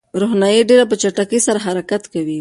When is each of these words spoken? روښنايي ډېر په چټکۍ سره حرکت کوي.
روښنايي 0.19 0.61
ډېر 0.69 0.81
په 0.91 0.95
چټکۍ 1.01 1.39
سره 1.47 1.63
حرکت 1.65 2.03
کوي. 2.13 2.29